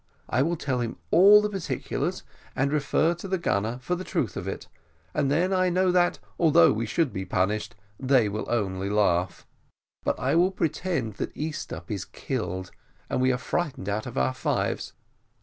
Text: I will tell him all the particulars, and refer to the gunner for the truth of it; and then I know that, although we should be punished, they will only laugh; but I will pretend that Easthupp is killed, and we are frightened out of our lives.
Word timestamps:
I 0.27 0.41
will 0.41 0.55
tell 0.55 0.79
him 0.79 0.97
all 1.11 1.43
the 1.43 1.49
particulars, 1.51 2.23
and 2.55 2.71
refer 2.73 3.13
to 3.13 3.27
the 3.27 3.37
gunner 3.37 3.77
for 3.83 3.93
the 3.93 4.03
truth 4.03 4.35
of 4.35 4.47
it; 4.47 4.67
and 5.13 5.29
then 5.29 5.53
I 5.53 5.69
know 5.69 5.91
that, 5.91 6.17
although 6.39 6.73
we 6.73 6.87
should 6.87 7.13
be 7.13 7.23
punished, 7.23 7.75
they 7.99 8.27
will 8.27 8.49
only 8.49 8.89
laugh; 8.89 9.45
but 10.03 10.19
I 10.19 10.33
will 10.33 10.49
pretend 10.49 11.17
that 11.17 11.35
Easthupp 11.35 11.91
is 11.91 12.03
killed, 12.05 12.71
and 13.11 13.21
we 13.21 13.31
are 13.31 13.37
frightened 13.37 13.89
out 13.89 14.07
of 14.07 14.17
our 14.17 14.33
lives. 14.43 14.93